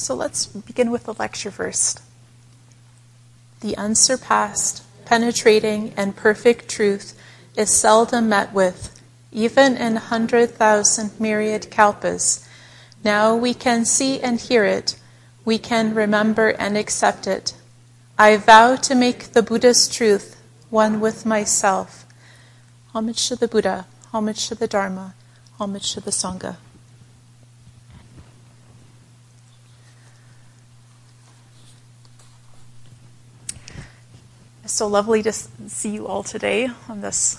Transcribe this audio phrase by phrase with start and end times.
[0.00, 2.00] So let's begin with the lecture first.
[3.60, 7.20] The unsurpassed, penetrating, and perfect truth
[7.54, 8.98] is seldom met with,
[9.30, 12.48] even in hundred thousand myriad kalpas.
[13.04, 14.96] Now we can see and hear it,
[15.44, 17.52] we can remember and accept it.
[18.18, 20.40] I vow to make the Buddha's truth
[20.70, 22.06] one with myself.
[22.94, 25.14] Homage to the Buddha, homage to the Dharma,
[25.58, 26.56] homage to the Sangha.
[34.70, 37.36] So lovely to see you all today on this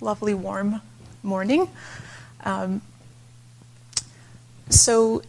[0.00, 0.80] lovely warm
[1.22, 1.68] morning.
[2.42, 2.80] Um,
[4.70, 5.20] so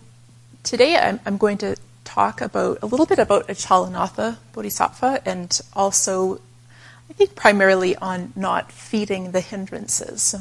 [0.64, 1.76] today I'm, I'm, going to
[2.06, 6.40] talk about a little bit about Achalanatha Bodhisattva and also
[7.10, 10.36] I think primarily on not feeding the hindrances.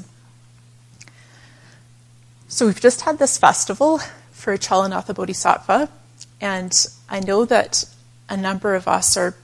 [2.46, 3.98] So we've just had this festival
[4.30, 5.88] for Achalanatha Bodhisattva,
[6.40, 7.84] and I know that
[8.28, 9.34] a number of us are,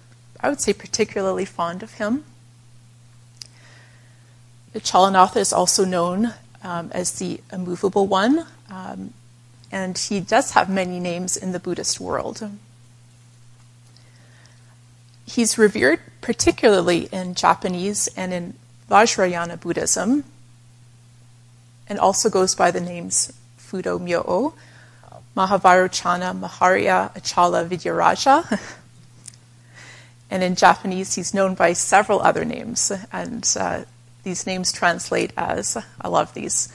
[0.43, 2.25] I would say, particularly fond of him.
[4.75, 6.33] Chalanatha is also known
[6.63, 9.13] um, as the immovable one, um,
[9.71, 12.49] and he does have many names in the Buddhist world.
[15.27, 18.55] He's revered particularly in Japanese and in
[18.89, 20.25] Vajrayana Buddhism,
[21.89, 24.55] and also goes by the names Fudo Myo,
[25.37, 28.61] Mahavairocana Maharya Achala Vidyaraja.
[30.31, 33.83] and in Japanese, he's known by several other names, and uh,
[34.23, 36.73] these names translate as I love these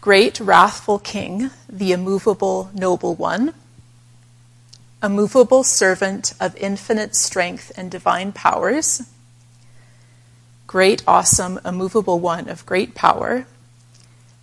[0.00, 3.52] Great Wrathful King, the Immovable Noble One
[5.02, 9.02] a movable servant of infinite strength and divine powers,
[10.66, 13.46] great, awesome, immovable one of great power,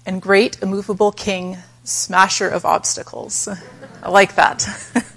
[0.05, 3.47] and great, immovable king, smasher of obstacles.
[4.03, 4.66] I like that.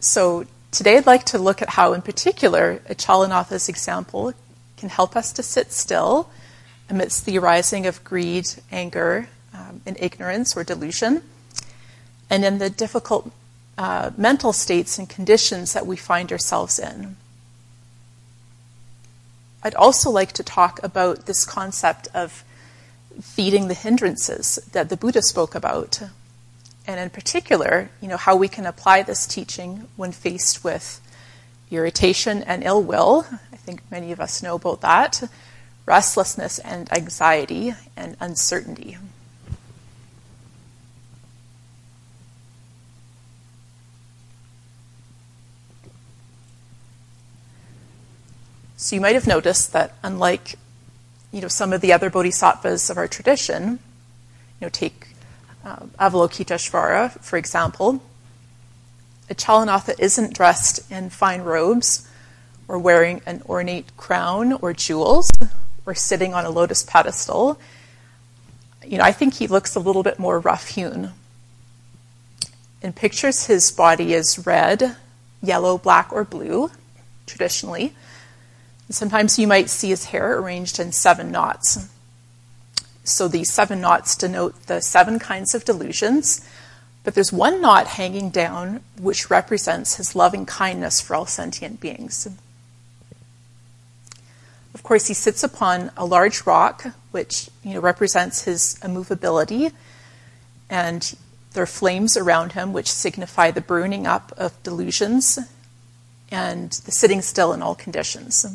[0.00, 4.32] so, today I'd like to look at how, in particular, Achalanatha's example
[4.76, 6.30] can help us to sit still
[6.88, 11.22] amidst the arising of greed, anger, um, and ignorance or delusion
[12.30, 13.30] and in the difficult
[13.76, 17.16] uh, mental states and conditions that we find ourselves in.
[19.62, 22.44] I'd also like to talk about this concept of
[23.20, 26.00] feeding the hindrances that the Buddha spoke about.
[26.90, 31.00] And in particular, you know, how we can apply this teaching when faced with
[31.70, 33.26] irritation and ill will.
[33.52, 35.22] I think many of us know about that.
[35.86, 38.98] Restlessness and anxiety and uncertainty.
[48.76, 50.56] So you might have noticed that unlike
[51.30, 53.78] you know, some of the other bodhisattvas of our tradition,
[54.58, 55.09] you know, take
[55.64, 58.02] uh, Avalokiteshvara, for example,
[59.30, 62.08] Achalanatha isn't dressed in fine robes
[62.66, 65.30] or wearing an ornate crown or jewels
[65.86, 67.60] or sitting on a lotus pedestal.
[68.84, 71.12] You know, I think he looks a little bit more rough hewn.
[72.82, 74.96] In pictures, his body is red,
[75.42, 76.70] yellow, black, or blue,
[77.26, 77.94] traditionally.
[78.88, 81.88] Sometimes you might see his hair arranged in seven knots.
[83.10, 86.46] So these seven knots denote the seven kinds of delusions,
[87.02, 92.28] but there's one knot hanging down which represents his loving kindness for all sentient beings.
[94.74, 99.70] Of course, he sits upon a large rock, which you know, represents his immovability,
[100.68, 101.14] and
[101.52, 105.38] there are flames around him, which signify the burning up of delusions
[106.30, 108.46] and the sitting still in all conditions.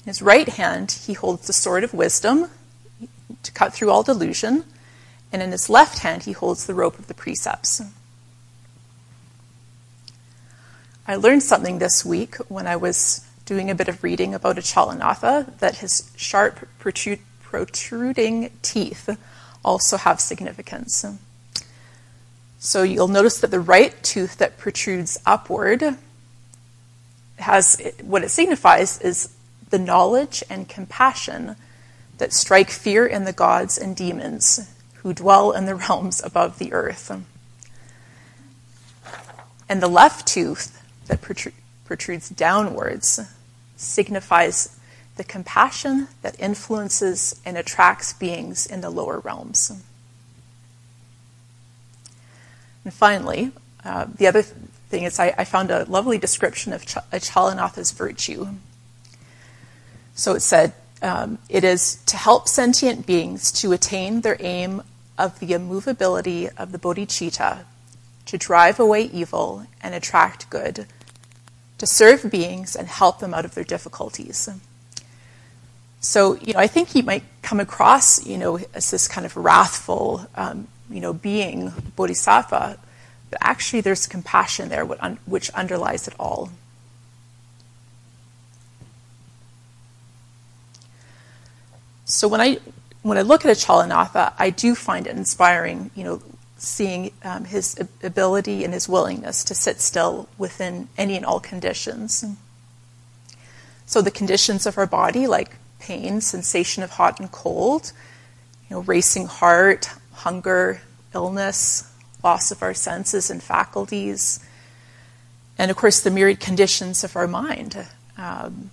[0.00, 2.48] In his right hand, he holds the sword of wisdom
[3.42, 4.64] to cut through all delusion,
[5.32, 7.82] and in his left hand, he holds the rope of the precepts.
[11.06, 15.58] I learned something this week when I was doing a bit of reading about Achalanatha
[15.58, 19.18] that his sharp, protruding teeth
[19.64, 21.04] also have significance.
[22.58, 25.96] So you'll notice that the right tooth that protrudes upward
[27.38, 29.34] has what it signifies is
[29.70, 31.56] the knowledge and compassion
[32.18, 36.72] that strike fear in the gods and demons who dwell in the realms above the
[36.72, 37.10] earth.
[39.68, 41.22] And the left tooth that
[41.84, 43.20] protrudes downwards
[43.76, 44.78] signifies
[45.16, 49.72] the compassion that influences and attracts beings in the lower realms.
[52.84, 53.52] And finally,
[53.84, 56.96] uh, the other thing is I, I, found a lovely description of Ch-
[57.92, 58.48] virtue.
[60.14, 60.72] So it said,
[61.02, 64.82] um, it is to help sentient beings to attain their aim
[65.18, 67.64] of the immovability of the bodhicitta
[68.26, 70.86] to drive away evil and attract good,
[71.78, 74.48] to serve beings and help them out of their difficulties.
[76.00, 79.36] So, you know, I think he might come across, you know, as this kind of
[79.36, 82.78] wrathful, um, you know, being, bodhisattva,
[83.30, 86.50] but actually there's compassion there which underlies it all.
[92.10, 92.58] So when I
[93.02, 96.22] when I look at Achalanatha, I do find it inspiring, you know,
[96.58, 102.24] seeing um, his ability and his willingness to sit still within any and all conditions.
[103.86, 107.92] So the conditions of our body, like pain, sensation of hot and cold,
[108.68, 110.82] you know, racing heart, hunger,
[111.14, 111.90] illness,
[112.22, 114.40] loss of our senses and faculties,
[115.56, 117.86] and of course the myriad conditions of our mind
[118.18, 118.70] um,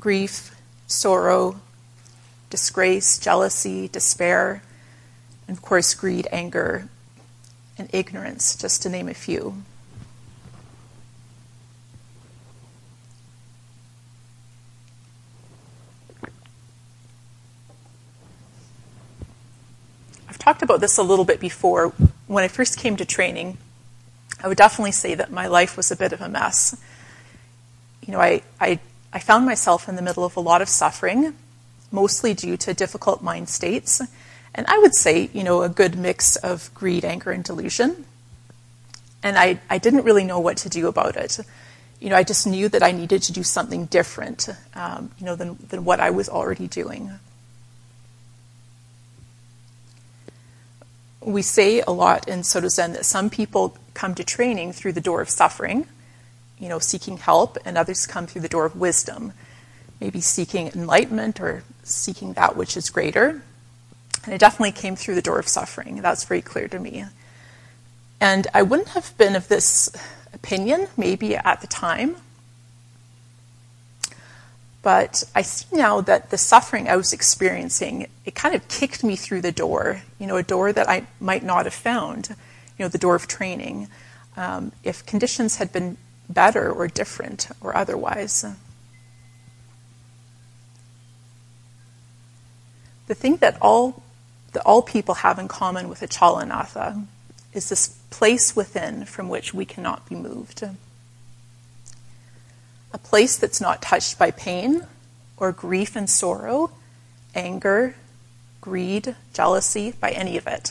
[0.00, 0.56] grief,
[0.88, 1.60] sorrow,
[2.50, 4.62] disgrace, jealousy, despair,
[5.48, 6.88] and of course, greed, anger,
[7.78, 9.62] and ignorance, just to name a few.
[20.28, 21.88] I've talked about this a little bit before.
[22.26, 23.58] When I first came to training,
[24.42, 26.76] I would definitely say that my life was a bit of a mess.
[28.06, 28.78] You know, I, I,
[29.12, 31.34] I found myself in the middle of a lot of suffering
[31.90, 34.00] mostly due to difficult mind states.
[34.54, 38.04] And I would say, you know, a good mix of greed, anger, and delusion.
[39.22, 41.38] And I, I didn't really know what to do about it.
[42.00, 45.36] You know, I just knew that I needed to do something different, um, you know,
[45.36, 47.12] than, than what I was already doing.
[51.20, 55.02] We say a lot in Soto Zen that some people come to training through the
[55.02, 55.86] door of suffering,
[56.58, 59.34] you know, seeking help, and others come through the door of wisdom
[60.00, 63.42] maybe seeking enlightenment or seeking that which is greater.
[64.24, 65.96] And it definitely came through the door of suffering.
[66.02, 67.04] That's very clear to me.
[68.20, 69.90] And I wouldn't have been of this
[70.32, 72.16] opinion maybe at the time.
[74.82, 79.14] But I see now that the suffering I was experiencing, it kind of kicked me
[79.16, 82.30] through the door, you know, a door that I might not have found,
[82.78, 83.88] you know, the door of training,
[84.36, 85.98] um, if conditions had been
[86.30, 88.46] better or different or otherwise.
[93.10, 94.04] The thing that all,
[94.52, 97.06] that all people have in common with Achalanatha
[97.52, 100.62] is this place within from which we cannot be moved.
[102.92, 104.86] A place that's not touched by pain
[105.36, 106.70] or grief and sorrow,
[107.34, 107.96] anger,
[108.60, 110.70] greed, jealousy, by any of it.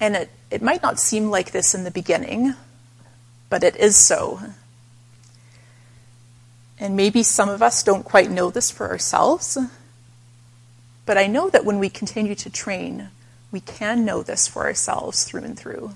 [0.00, 2.54] And it, it might not seem like this in the beginning,
[3.48, 4.40] but it is so.
[6.80, 9.56] And maybe some of us don't quite know this for ourselves,
[11.06, 13.08] but I know that when we continue to train,
[13.52, 15.92] we can know this for ourselves through and through.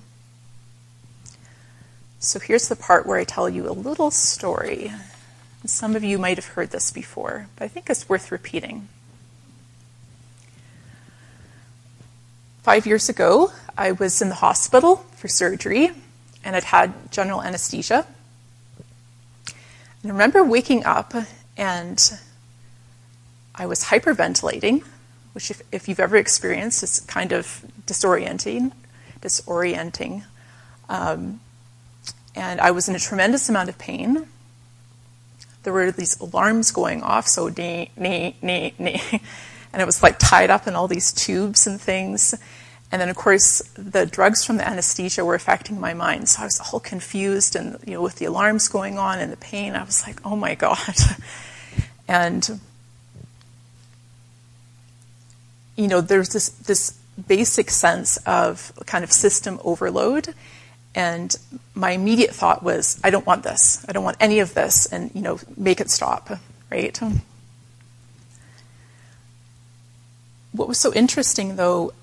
[2.19, 4.91] So here's the part where I tell you a little story.
[5.65, 8.87] Some of you might have heard this before, but I think it's worth repeating.
[12.63, 15.91] Five years ago, I was in the hospital for surgery
[16.43, 18.07] and I'd had general anesthesia.
[19.47, 21.13] I remember waking up
[21.57, 22.19] and
[23.53, 24.83] I was hyperventilating
[25.33, 28.71] which, if, if you've ever experienced, is kind of disorienting.
[29.21, 30.23] Disorienting.
[30.89, 31.39] Um,
[32.35, 34.27] and I was in a tremendous amount of pain.
[35.63, 39.01] There were these alarms going off, so nee, nee, nee, nee.
[39.73, 42.35] And it was like tied up in all these tubes and things.
[42.91, 46.27] And then, of course, the drugs from the anesthesia were affecting my mind.
[46.27, 49.37] So I was all confused and, you know, with the alarms going on and the
[49.37, 50.77] pain, I was like, oh my God.
[52.07, 52.59] and
[55.75, 56.97] you know, there's this, this
[57.27, 60.33] basic sense of kind of system overload.
[60.93, 61.35] And
[61.73, 63.85] my immediate thought was, I don't want this.
[63.87, 66.29] I don't want any of this, and you know, make it stop,
[66.69, 66.99] right?
[70.51, 71.93] What was so interesting, though,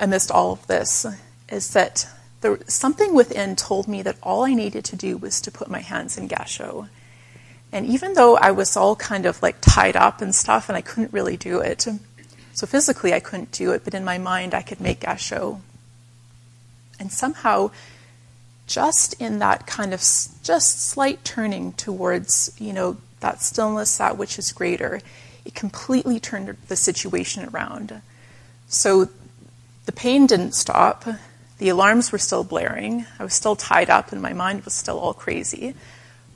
[0.00, 1.04] amidst all of this,
[1.50, 2.08] is that
[2.40, 5.80] there, something within told me that all I needed to do was to put my
[5.80, 6.88] hands in gasho.
[7.70, 10.80] And even though I was all kind of like tied up and stuff, and I
[10.80, 11.86] couldn't really do it,
[12.52, 15.60] so physically, I couldn't do it, but in my mind, I could make gasho.
[17.00, 17.70] And somehow,
[18.66, 24.38] just in that kind of just slight turning towards, you know, that stillness, that which
[24.38, 25.00] is greater,
[25.44, 28.02] it completely turned the situation around.
[28.68, 29.08] So
[29.86, 31.04] the pain didn't stop.
[31.58, 33.06] The alarms were still blaring.
[33.18, 35.74] I was still tied up, and my mind was still all crazy.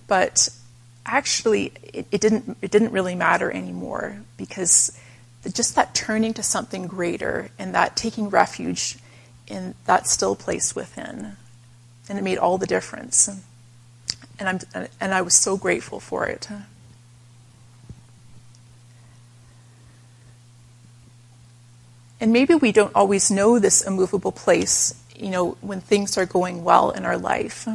[0.06, 0.49] But
[1.04, 2.56] actually, it, it didn't.
[2.62, 4.96] It didn't really matter anymore because
[5.53, 8.99] just that turning to something greater and that taking refuge
[9.47, 11.37] in that still place within.
[12.09, 13.29] And it made all the difference.
[14.38, 16.49] And, I'm, and I was so grateful for it.
[22.21, 26.65] And maybe we don't always know this immovable place, you know, when things are going
[26.65, 27.69] well in our life.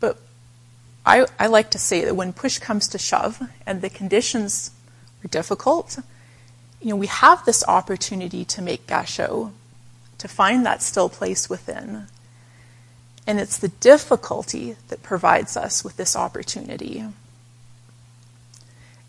[0.00, 0.18] But
[1.06, 4.70] I, I like to say that when push comes to shove and the conditions
[5.24, 5.98] are difficult,
[6.80, 9.52] you know, we have this opportunity to make gasho,
[10.18, 12.06] to find that still place within.
[13.26, 17.04] And it's the difficulty that provides us with this opportunity.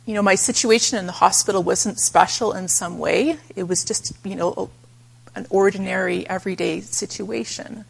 [0.06, 3.40] You know, my situation in the hospital wasn't special in some way.
[3.56, 4.70] It was just, you know,
[5.36, 7.84] an ordinary, everyday situation.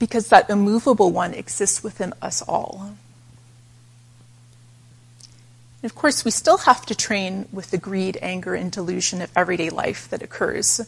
[0.00, 2.96] Because that immovable one exists within us all.
[5.82, 9.30] And of course, we still have to train with the greed, anger, and delusion of
[9.34, 10.80] everyday life that occurs,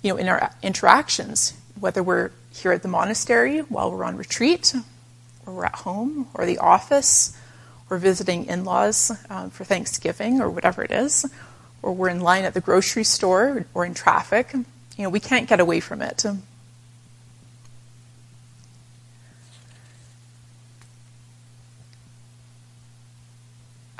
[0.00, 4.74] you know, in our interactions, whether we're here at the monastery while we're on retreat,
[5.44, 7.36] or we're at home, or the office,
[7.90, 11.26] or visiting in-laws um, for Thanksgiving, or whatever it is,
[11.82, 14.54] or we're in line at the grocery store, or in traffic.
[14.54, 16.24] You know, we can't get away from it.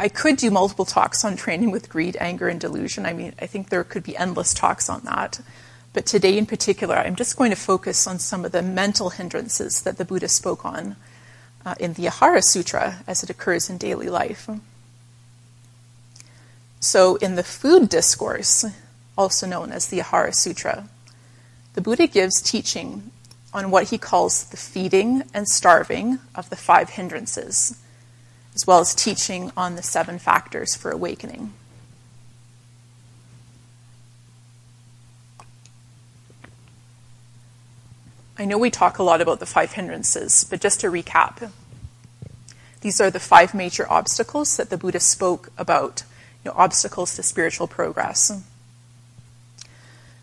[0.02, 3.06] I could do multiple talks on training with greed, anger, and delusion.
[3.06, 5.40] I mean, I think there could be endless talks on that.
[5.92, 9.82] But today in particular, I'm just going to focus on some of the mental hindrances
[9.82, 10.96] that the Buddha spoke on
[11.64, 14.50] uh, in the Ahara Sutra as it occurs in daily life.
[16.80, 18.64] So, in the food discourse,
[19.16, 20.88] also known as the Ahara Sutra,
[21.74, 23.12] the Buddha gives teaching
[23.54, 27.78] on what he calls the feeding and starving of the five hindrances
[28.54, 31.52] as well as teaching on the seven factors for awakening.
[38.38, 41.50] I know we talk a lot about the five hindrances, but just to recap,
[42.80, 46.02] these are the five major obstacles that the Buddha spoke about,
[46.44, 48.32] you know, obstacles to spiritual progress.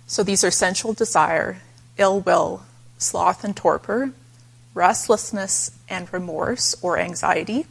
[0.07, 1.61] So these are sensual desire,
[1.97, 2.63] ill will,
[2.97, 4.11] sloth and torpor,
[4.73, 7.67] restlessness and remorse or anxiety,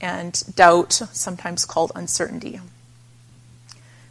[0.00, 2.60] and doubt, sometimes called uncertainty.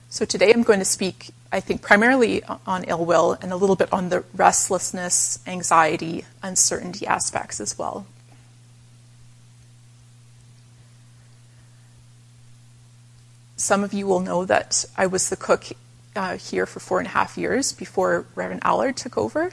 [0.10, 3.76] So today I'm going to speak, I think, primarily on ill will and a little
[3.76, 8.06] bit on the restlessness, anxiety, uncertainty aspects as well.
[13.58, 15.66] Some of you will know that I was the cook
[16.16, 19.52] uh, here for four and a half years before Reverend Allard took over.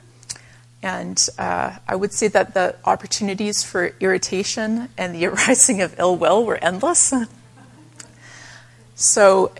[0.84, 6.14] And uh, I would say that the opportunities for irritation and the arising of ill
[6.14, 7.14] will were endless.
[8.94, 9.54] so,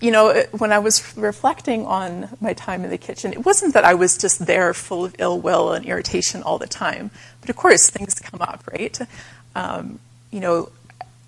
[0.00, 3.84] you know, when I was reflecting on my time in the kitchen, it wasn't that
[3.84, 7.10] I was just there full of ill will and irritation all the time.
[7.40, 8.96] But of course, things come up, right?
[9.56, 9.98] Um,
[10.30, 10.70] you know,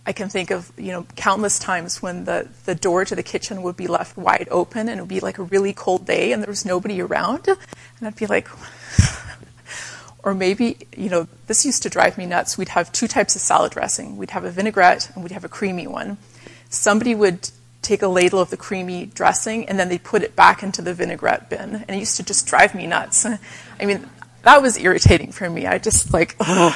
[0.06, 3.62] I can think of, you know, countless times when the, the door to the kitchen
[3.62, 6.40] would be left wide open and it would be like a really cold day and
[6.40, 7.48] there was nobody around.
[7.48, 8.48] And I'd be like,
[10.22, 12.58] or maybe, you know, this used to drive me nuts.
[12.58, 14.16] We'd have two types of salad dressing.
[14.16, 16.18] We'd have a vinaigrette and we'd have a creamy one.
[16.68, 17.50] Somebody would
[17.82, 20.92] take a ladle of the creamy dressing and then they'd put it back into the
[20.92, 21.76] vinaigrette bin.
[21.76, 23.24] And it used to just drive me nuts.
[23.80, 24.08] I mean,
[24.42, 25.66] that was irritating for me.
[25.66, 26.74] I just like, ugh.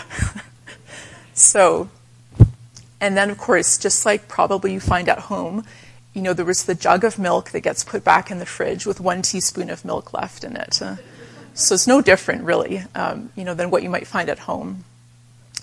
[1.35, 1.89] so,
[3.01, 5.65] and then of course, just like probably you find at home,
[6.15, 8.87] you know, there was the jug of milk that gets put back in the fridge
[8.87, 10.81] with one teaspoon of milk left in it.
[11.55, 14.85] So it's no different, really, um, you know, than what you might find at home.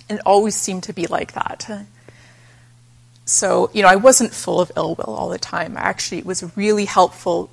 [0.10, 1.86] And it always seemed to be like that.
[3.26, 5.76] So, you know, I wasn't full of ill will all the time.
[5.78, 7.50] Actually, it was a really helpful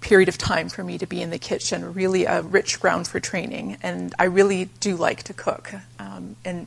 [0.00, 3.20] period of time for me to be in the kitchen, really a rich ground for
[3.20, 3.78] training.
[3.82, 6.66] And I really do like to cook um, and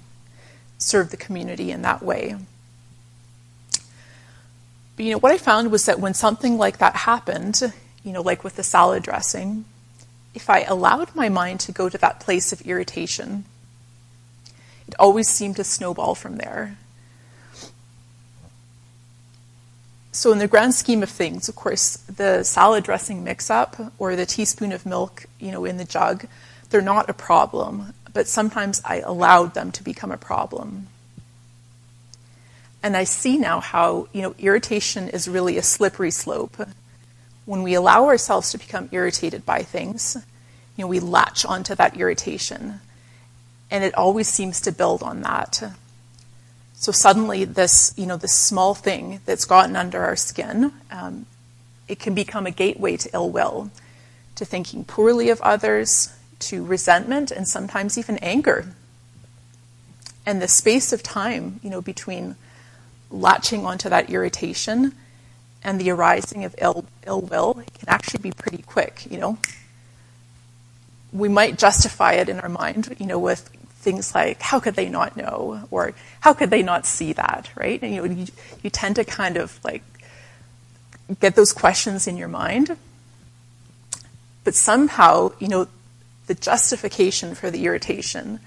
[0.77, 2.35] serve the community in that way.
[4.95, 7.61] But, you know, what I found was that when something like that happened,
[8.03, 9.65] you know, like with the salad dressing,
[10.35, 13.45] if I allowed my mind to go to that place of irritation,
[14.87, 16.77] it always seemed to snowball from there.
[20.11, 24.15] So, in the grand scheme of things, of course, the salad dressing mix up or
[24.15, 26.27] the teaspoon of milk, you know, in the jug,
[26.69, 30.87] they're not a problem, but sometimes I allowed them to become a problem.
[32.81, 36.65] And I see now how, you know, irritation is really a slippery slope
[37.45, 40.17] when we allow ourselves to become irritated by things,
[40.75, 42.79] you know, we latch onto that irritation.
[43.71, 45.63] And it always seems to build on that.
[46.73, 51.25] So suddenly, this you know this small thing that's gotten under our skin, um,
[51.87, 53.71] it can become a gateway to ill will,
[54.35, 58.67] to thinking poorly of others, to resentment, and sometimes even anger.
[60.25, 62.35] And the space of time, you know, between
[63.09, 64.93] latching onto that irritation
[65.65, 69.37] and the arising of ill, ill will can actually be pretty quick, you know.
[71.11, 74.89] We might justify it in our mind, you know, with things like, how could they
[74.89, 75.67] not know?
[75.71, 77.81] Or how could they not see that, right?
[77.81, 78.27] And, you know, you,
[78.61, 79.81] you tend to kind of like
[81.19, 82.77] get those questions in your mind.
[84.43, 85.67] But somehow, you know,
[86.27, 88.39] the justification for the irritation,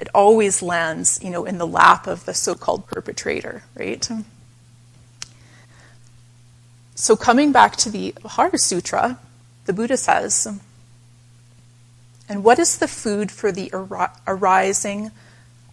[0.00, 4.08] it always lands, you know, in the lap of the so-called perpetrator, right?
[7.00, 9.20] So coming back to the Ahara Sutra,
[9.66, 10.48] the Buddha says,
[12.28, 13.70] and what is the food for the
[14.26, 15.12] arising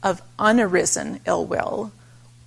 [0.03, 1.91] of unarisen ill will,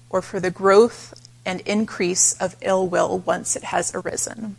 [0.08, 1.12] or for the growth
[1.44, 4.54] and increase of ill will once it has arisen?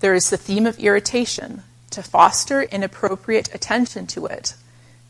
[0.00, 4.54] There is the theme of irritation, to foster inappropriate attention to it.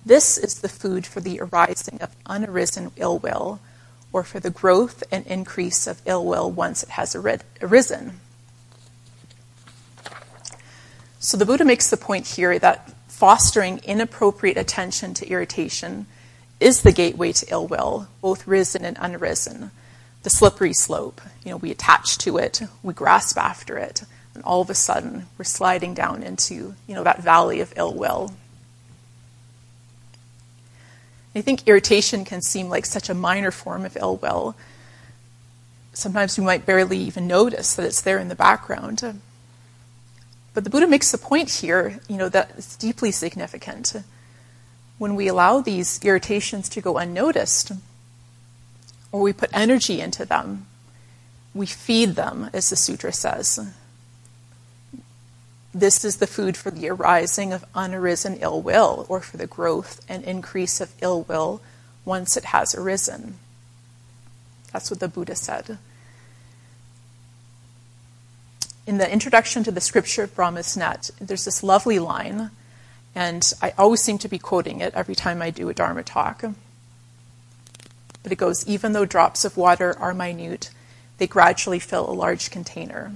[0.04, 3.60] This is the food for the arising of unarisen ill will,
[4.12, 8.20] or for the growth and increase of ill will once it has arisen.
[11.18, 16.06] So the Buddha makes the point here that fostering inappropriate attention to irritation
[16.58, 19.70] is the gateway to ill will, both risen and unrisen.
[20.24, 21.20] The slippery slope.
[21.44, 24.02] You know, we attach to it, we grasp after it,
[24.34, 27.94] and all of a sudden we're sliding down into, you know, that valley of ill
[27.94, 28.32] will.
[31.34, 34.54] I think irritation can seem like such a minor form of ill will.
[35.94, 39.20] Sometimes we might barely even notice that it's there in the background.
[40.54, 43.94] But the Buddha makes the point here, you know, that it's deeply significant.
[44.98, 47.72] When we allow these irritations to go unnoticed,
[49.10, 50.66] or we put energy into them,
[51.54, 53.58] we feed them, as the sutra says.
[55.74, 60.04] This is the food for the arising of unarisen ill will, or for the growth
[60.08, 61.62] and increase of ill will
[62.04, 63.38] once it has arisen.
[64.72, 65.78] That's what the Buddha said
[68.86, 72.50] in the introduction to the scripture of there's this lovely line,
[73.14, 76.42] and I always seem to be quoting it every time I do a Dharma talk.
[78.22, 80.70] But it goes, even though drops of water are minute,
[81.18, 83.12] they gradually fill a large container.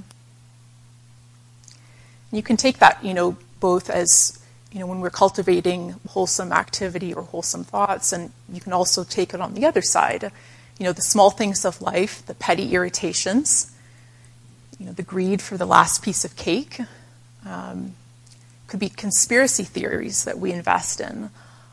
[2.37, 4.39] You can take that, you know, both as,
[4.73, 9.33] you know, when we're cultivating wholesome activity or wholesome thoughts, and you can also take
[9.33, 10.31] it on the other side.
[10.79, 13.73] You know, the small things of life, the petty irritations,
[14.79, 16.81] you know, the greed for the last piece of cake.
[17.47, 17.95] Um,
[18.67, 21.31] could be conspiracy theories that we invest in.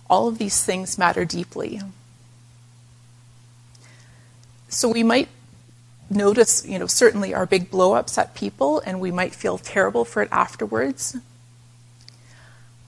[0.10, 1.82] All of these things matter deeply.
[4.69, 5.28] So we might
[6.15, 10.21] notice, you know, certainly our big blowups at people, and we might feel terrible for
[10.21, 11.17] it afterwards.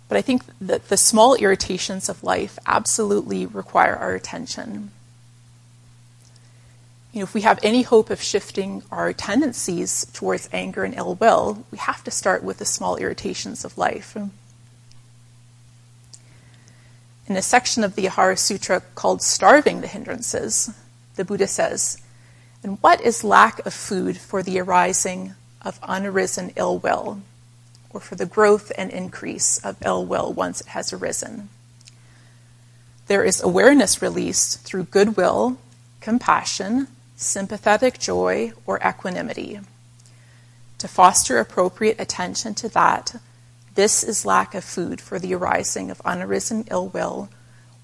[0.07, 4.91] But I think that the small irritations of life absolutely require our attention
[7.15, 11.15] you know, if we have any hope of shifting our tendencies towards anger and ill
[11.15, 14.17] will, we have to start with the small irritations of life.
[17.27, 20.75] In a section of the Ahara Sutra called Starving the Hindrances,
[21.15, 22.01] the Buddha says,
[22.65, 27.21] And what is lack of food for the arising of unarisen ill will,
[27.91, 31.49] or for the growth and increase of ill will once it has arisen?
[33.05, 35.59] There is awareness released through goodwill,
[36.01, 39.59] compassion, sympathetic joy, or equanimity.
[40.79, 43.21] To foster appropriate attention to that,
[43.75, 47.29] this is lack of food for the arising of unarisen ill will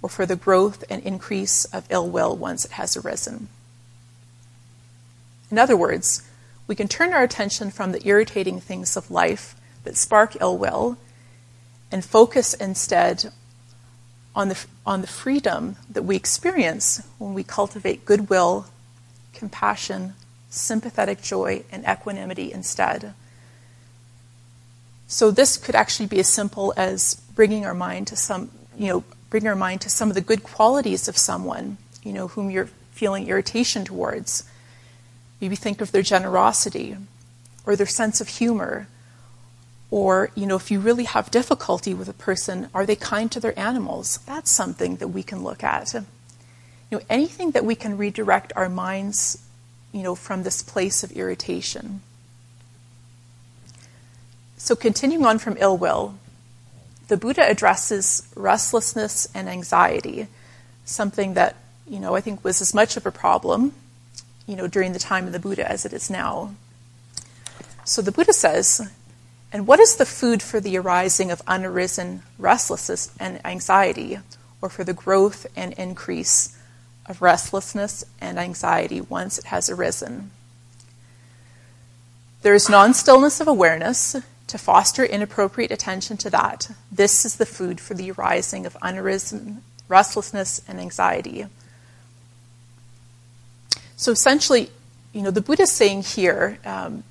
[0.02, 3.48] or for the growth and increase of ill will once it has arisen.
[5.52, 6.24] In other words,
[6.66, 10.98] we can turn our attention from the irritating things of life that spark ill will
[11.92, 13.32] and focus instead
[14.34, 18.68] on the, on the freedom that we experience when we cultivate goodwill
[19.34, 20.14] compassion,
[20.50, 23.14] sympathetic joy, and equanimity instead.
[25.08, 29.04] So this could actually be as simple as bringing our mind to some, you know,
[29.30, 32.70] bring our mind to some of the good qualities of someone, you know, whom you're
[32.92, 34.44] feeling irritation towards.
[35.42, 36.96] Maybe think of their generosity
[37.66, 38.88] or their sense of humor.
[39.90, 43.42] Or, you know, if you really have difficulty with a person, are they kind to
[43.42, 44.20] their animals?
[44.26, 45.94] That's something that we can look at
[46.92, 49.42] you know, anything that we can redirect our minds,
[49.94, 52.02] you know, from this place of irritation.
[54.58, 56.16] So continuing on from ill will,
[57.08, 60.28] the Buddha addresses restlessness and anxiety,
[60.86, 61.56] something that
[61.88, 63.74] you know, I think was as much of a problem,
[64.52, 66.54] you know, during the time of the Buddha as it is now.
[67.86, 68.92] So the Buddha says,
[69.54, 74.20] and what is the food for the arising of unarisen restlessness and anxiety,
[74.62, 76.58] or for the growth and increase
[77.06, 80.32] of restlessness and anxiety once it has arisen?
[82.42, 86.72] There is non stillness of awareness to foster inappropriate attention to that.
[86.92, 91.46] This is the food for the arising of unarisen restlessness and anxiety.
[94.02, 94.72] So essentially,
[95.14, 97.04] you know, the Buddha is saying here um,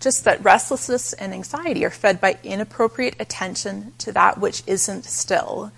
[0.00, 5.70] just that restlessness and anxiety are fed by inappropriate attention to that which isn't still.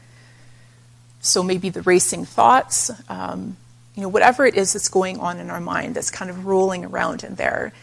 [1.21, 3.59] So maybe the racing thoughts, um,
[3.95, 6.87] you know, whatever it is that's going on in our mind that's kind of rolling
[6.87, 7.75] around in there.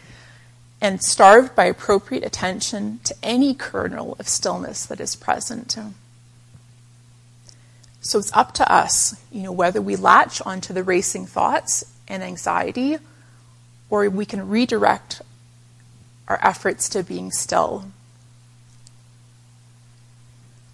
[0.80, 5.76] And starved by appropriate attention to any kernel of stillness that is present.
[8.06, 12.22] So it's up to us, you know, whether we latch onto the racing thoughts and
[12.22, 12.98] anxiety
[13.90, 15.22] or we can redirect
[16.28, 17.86] our efforts to being still.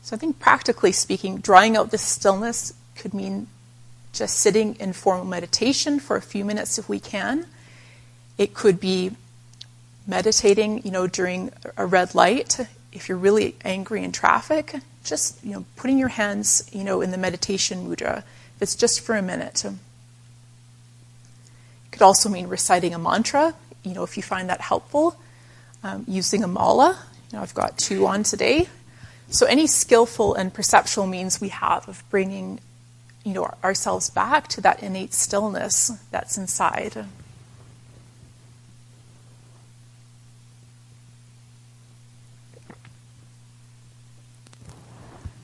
[0.02, 3.46] So I think practically speaking, drawing out this stillness could mean
[4.12, 7.46] just sitting in formal meditation for a few minutes if we can.
[8.36, 9.12] It could be
[10.06, 12.60] meditating, you know, during a red light.
[12.92, 17.10] If you're really angry in traffic, just you know putting your hands you know in
[17.10, 18.18] the meditation mudra
[18.56, 19.64] if it's just for a minute.
[19.64, 19.74] It
[21.90, 25.16] could also mean reciting a mantra you know if you find that helpful.
[25.84, 26.96] Um, using a mala
[27.30, 28.68] you know i've got two on today.
[29.30, 32.60] So any skillful and perceptual means we have of bringing
[33.24, 37.04] you know ourselves back to that innate stillness that's inside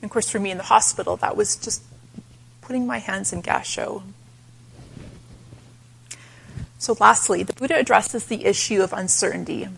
[0.09, 1.83] of course, for me in the hospital, that was just
[2.61, 4.01] putting my hands in gassho.
[6.79, 9.67] So, lastly, the Buddha addresses the issue of uncertainty.
[9.67, 9.69] You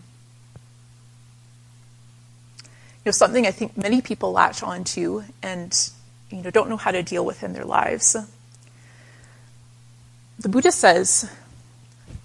[3.04, 5.78] know, something I think many people latch onto and
[6.30, 8.16] you know don't know how to deal with in their lives.
[10.38, 11.30] The Buddha says,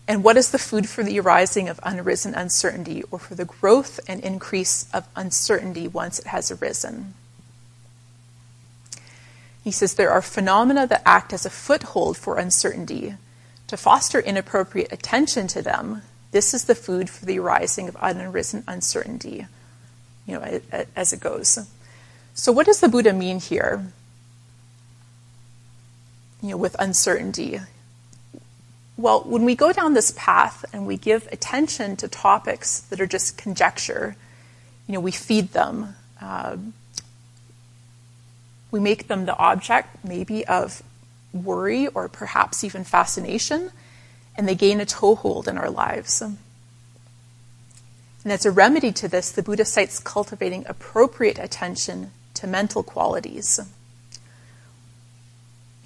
[0.07, 3.99] and what is the food for the arising of unarisen uncertainty or for the growth
[4.07, 7.13] and increase of uncertainty once it has arisen?
[9.67, 13.15] He says there are phenomena that act as a foothold for uncertainty.
[13.67, 18.63] To foster inappropriate attention to them, this is the food for the arising of unarisen
[18.65, 19.45] uncertainty,
[20.25, 20.61] you know,
[20.95, 21.59] as it goes.
[22.33, 23.91] So, what does the Buddha mean here?
[26.41, 27.59] You know, with uncertainty.
[28.95, 33.05] Well, when we go down this path and we give attention to topics that are
[33.05, 34.15] just conjecture,
[34.87, 35.97] you know, we feed them.
[36.21, 36.55] Uh,
[38.71, 40.83] we make them the object, maybe, of
[41.33, 43.71] worry or perhaps even fascination,
[44.35, 46.21] and they gain a toehold in our lives.
[46.21, 46.37] And
[48.33, 53.59] as a remedy to this, the Buddha cites cultivating appropriate attention to mental qualities.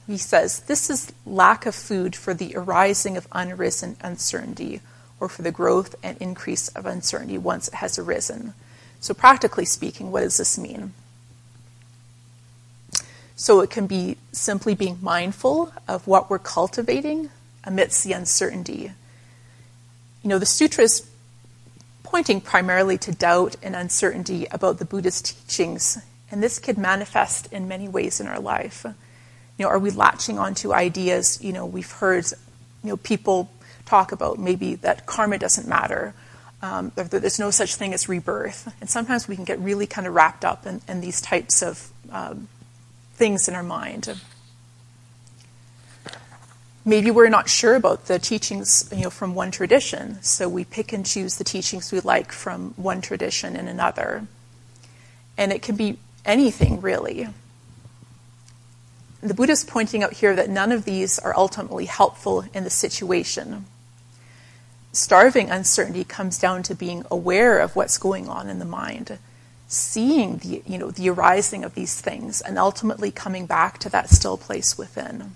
[0.07, 4.81] He says, This is lack of food for the arising of unarisen uncertainty,
[5.19, 8.53] or for the growth and increase of uncertainty once it has arisen.
[8.99, 10.93] So, practically speaking, what does this mean?
[13.41, 17.31] So it can be simply being mindful of what we're cultivating
[17.63, 18.91] amidst the uncertainty.
[20.21, 21.09] You know, the sutra is
[22.03, 25.97] pointing primarily to doubt and uncertainty about the Buddha's teachings,
[26.29, 28.85] and this could manifest in many ways in our life.
[28.85, 32.25] You know, are we latching onto ideas, you know, we've heard,
[32.83, 33.49] you know, people
[33.87, 36.13] talk about maybe that karma doesn't matter,
[36.61, 38.71] um, that there's no such thing as rebirth.
[38.79, 41.89] And sometimes we can get really kind of wrapped up in, in these types of
[42.11, 42.47] um,
[43.21, 44.19] things in our mind.
[46.83, 50.91] Maybe we're not sure about the teachings you know, from one tradition, so we pick
[50.91, 54.25] and choose the teachings we like from one tradition and another.
[55.37, 57.27] And it can be anything, really.
[59.21, 62.71] The Buddha is pointing out here that none of these are ultimately helpful in the
[62.71, 63.67] situation.
[64.93, 69.19] Starving uncertainty comes down to being aware of what's going on in the mind
[69.71, 74.09] seeing the, you know, the arising of these things and ultimately coming back to that
[74.09, 75.31] still place within.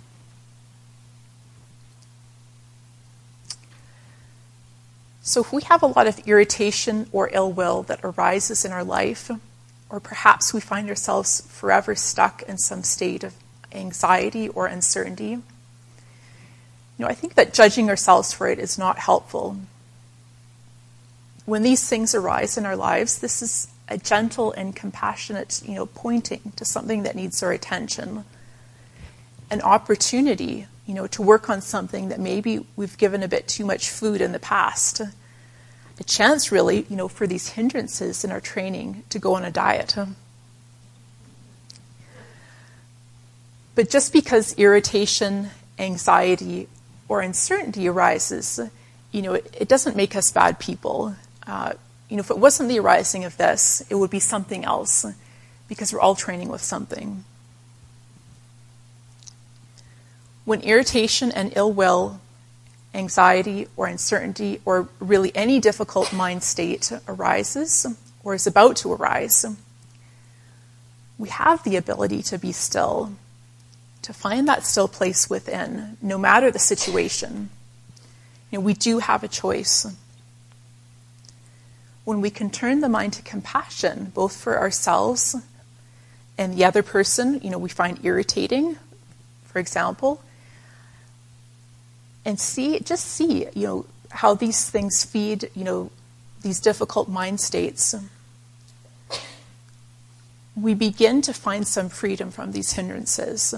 [5.22, 8.84] So, if we have a lot of irritation or ill will that arises in our
[8.84, 9.32] life,
[9.90, 13.34] or perhaps we find ourselves forever stuck in some state of
[13.72, 15.42] anxiety or uncertainty, you
[17.00, 19.58] know, I think that judging ourselves for it is not helpful.
[21.46, 25.86] When these things arise in our lives, this is a gentle and compassionate, you know,
[25.86, 28.26] pointing to something that needs our attention.
[29.50, 33.66] an opportunity, you know, to work on something that maybe we've given a bit too
[33.66, 35.02] much food in the past.
[36.00, 39.52] A chance, really, you know, for these hindrances in our training to go on a
[39.52, 39.96] diet.
[43.76, 46.68] But just because irritation, anxiety,
[47.08, 48.60] or uncertainty arises,
[49.12, 51.16] you know, it, it doesn't make us bad people.
[51.46, 51.74] Uh,
[52.10, 55.06] you know, if it wasn't the arising of this, it would be something else,
[55.68, 57.24] because we're all training with something.
[60.46, 62.20] When irritation and ill will,
[62.94, 67.88] anxiety or uncertainty, or really any difficult mind state arises
[68.24, 69.46] or is about to arise,
[71.18, 73.14] we have the ability to be still,
[74.04, 77.50] to find that still place within, no matter the situation.
[78.52, 79.88] You know, we do have a choice.
[82.06, 85.36] When we can turn the mind to compassion, both for ourselves
[86.38, 88.78] and the other person, you know, we find irritating,
[89.46, 90.22] for example,
[92.24, 95.92] and see, just see, you know, how these things feed, you know,
[96.42, 97.96] these difficult mind states.
[100.56, 103.54] We begin to find some freedom from these hindrances.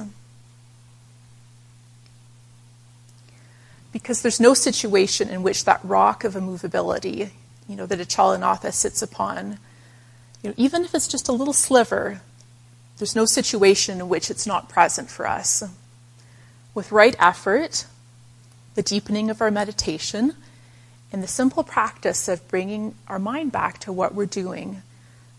[3.92, 7.32] Because there's no situation in which that rock of immovability,
[7.68, 9.60] you know, that a Achalanatha sits upon,
[10.42, 12.22] you know, even if it's just a little sliver,
[12.98, 15.64] there's no situation in which it's not present for us.
[16.74, 17.86] With right effort,
[18.76, 20.36] the deepening of our meditation,
[21.12, 24.82] and the simple practice of bringing our mind back to what we're doing,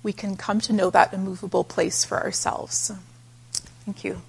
[0.03, 2.91] we can come to know that immovable place for ourselves.
[3.85, 4.23] Thank you.